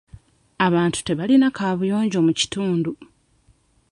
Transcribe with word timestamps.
Abantu 0.65 0.99
tebalina 1.07 1.47
kaabuyonjo 1.57 2.19
mu 2.27 2.33
kitundu. 2.39 2.91